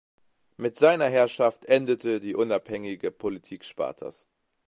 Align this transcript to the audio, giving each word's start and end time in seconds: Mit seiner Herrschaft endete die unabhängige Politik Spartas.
Mit 0.57 0.77
seiner 0.77 1.05
Herrschaft 1.09 1.65
endete 1.65 2.19
die 2.19 2.33
unabhängige 2.35 3.11
Politik 3.11 3.63
Spartas. 3.63 4.25